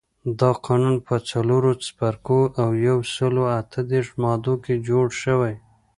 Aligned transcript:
دا 0.39 0.51
قانون 0.65 0.95
په 1.07 1.15
څلورو 1.29 1.71
څپرکو 1.85 2.39
او 2.61 2.69
یو 2.87 2.97
سلو 3.15 3.43
اته 3.59 3.79
دیرش 3.91 4.09
مادو 4.21 4.53
کې 4.63 4.73
جوړ 4.89 5.05
شوی. 5.21 5.53